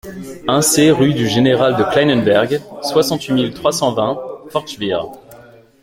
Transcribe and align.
un 0.47 0.63
C 0.63 0.89
rue 0.89 1.13
du 1.13 1.27
Général 1.27 1.77
de 1.77 1.83
Kleinenberg, 1.83 2.59
soixante-huit 2.81 3.33
mille 3.33 3.53
trois 3.53 3.71
cent 3.71 3.93
vingt 3.93 4.19
Fortschwihr 4.49 5.05